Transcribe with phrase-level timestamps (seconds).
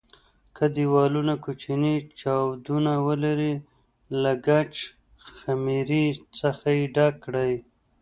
[0.55, 3.53] که دېوالونه کوچني چاودونه ولري
[4.21, 4.73] له ګچ
[5.35, 6.05] خمېرې
[6.39, 7.53] څخه یې ډک کړئ.